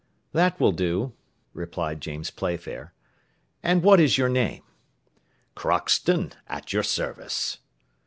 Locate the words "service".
6.81-7.59